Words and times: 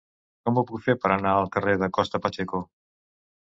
Com 0.47 0.55
ho 0.55 0.63
puc 0.71 0.81
fer 0.85 0.95
per 1.03 1.11
anar 1.17 1.35
al 1.43 1.51
carrer 1.57 1.77
de 1.83 1.91
Costa 2.01 2.23
Pacheco? 2.27 2.65